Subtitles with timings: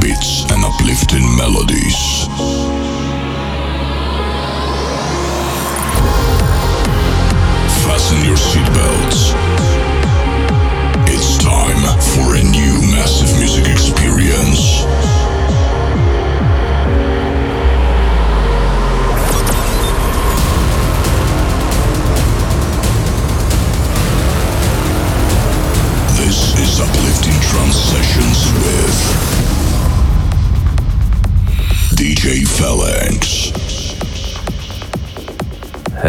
[0.00, 2.69] beats and uplifting melodies.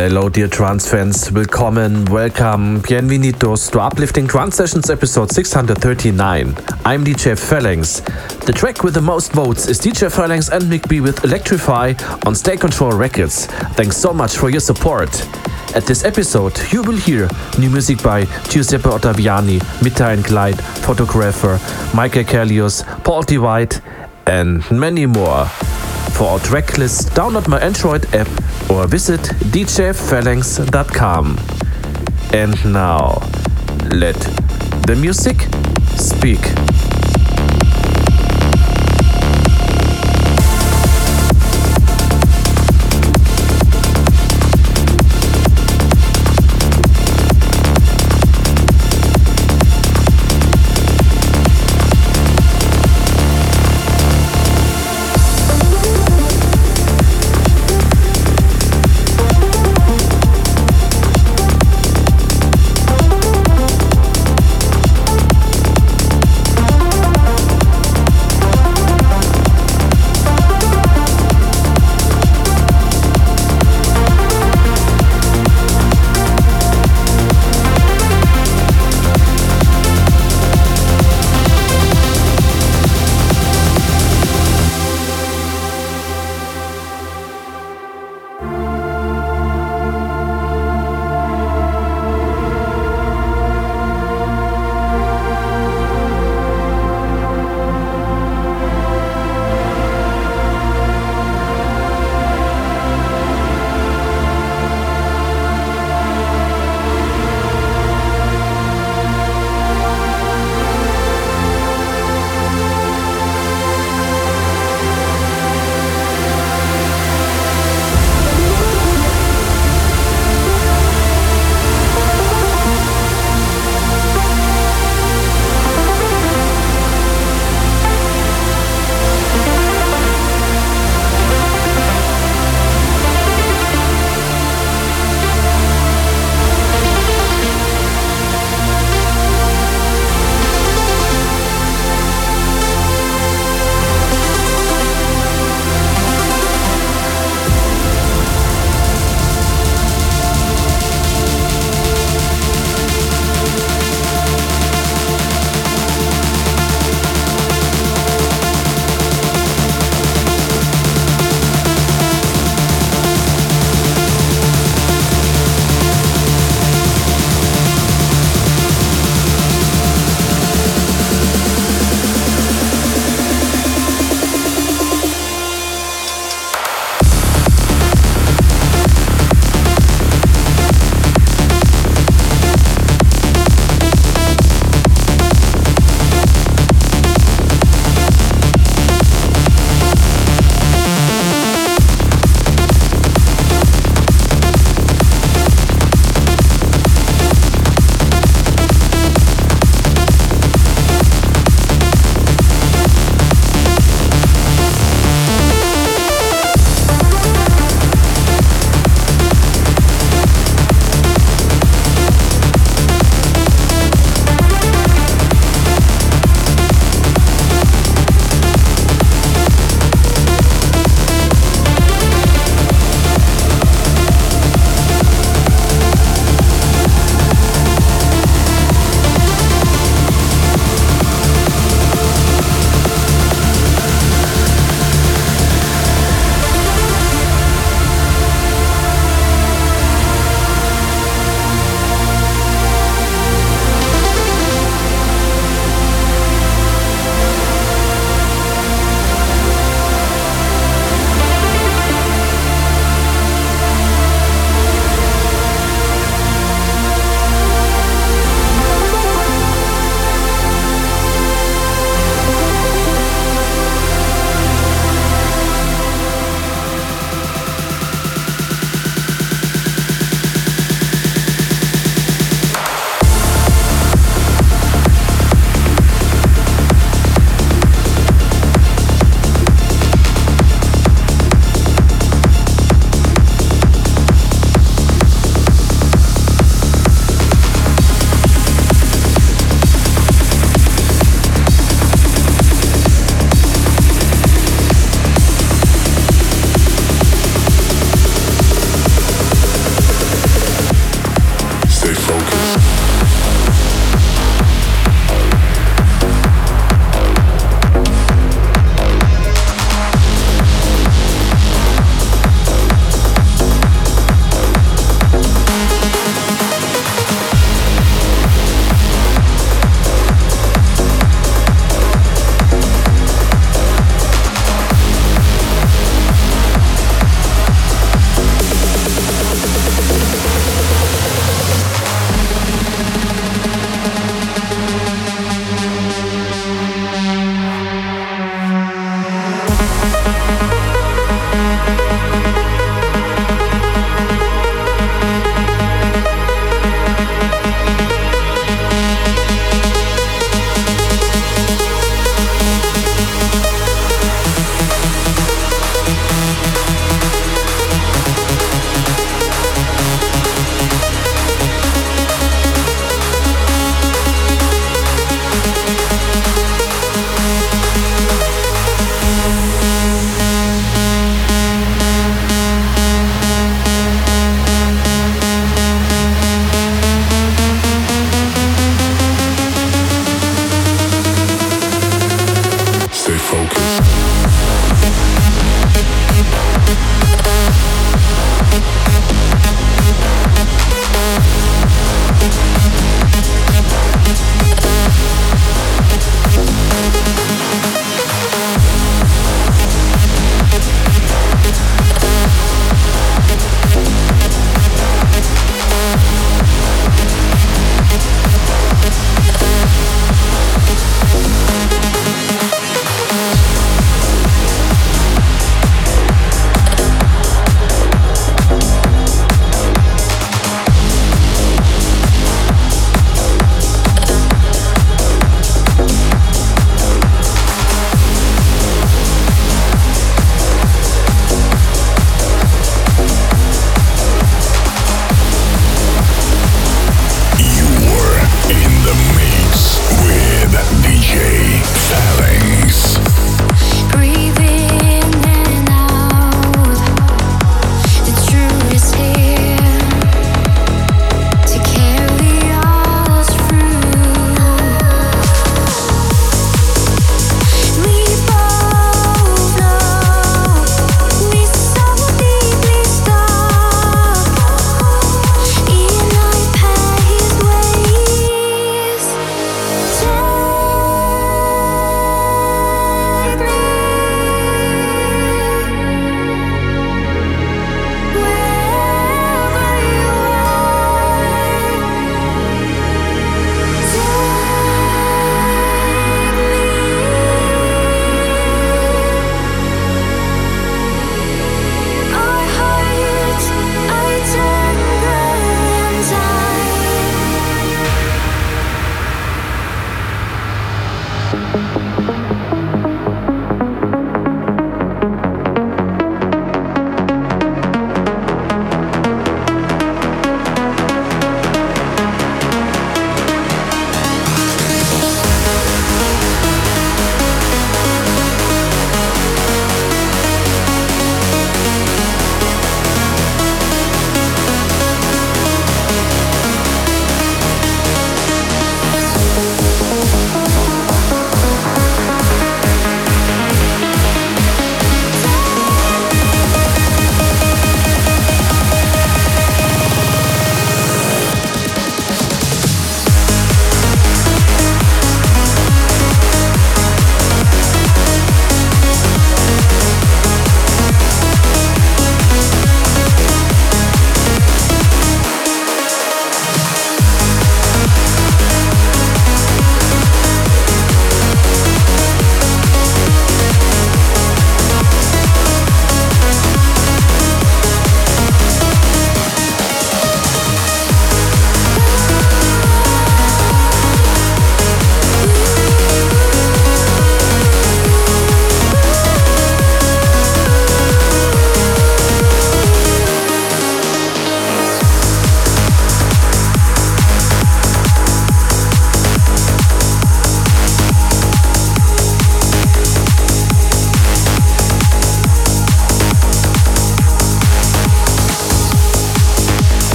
[0.00, 1.30] Hello, dear trance fans.
[1.30, 6.56] Willkommen, welcome, bienvenidos to Uplifting Trance Sessions episode 639.
[6.86, 8.00] I'm DJ Phalanx.
[8.46, 11.92] The track with the most votes is DJ Phalanx and Myk Bee with Electrify
[12.24, 13.44] on State Control Records.
[13.76, 15.10] Thanks so much for your support.
[15.76, 21.60] At this episode, you will hear new music by Giuseppe Ottaviani, Metta and Glyde, Photographer,
[21.94, 23.82] Michael Kaelios, Paul Di White,
[24.26, 25.46] and many more.
[26.12, 28.28] For our track list, download my Android app
[28.70, 31.38] or visit djphalanx.com.
[32.32, 33.20] And now,
[33.90, 34.16] let
[34.86, 35.48] the music
[35.96, 36.40] speak.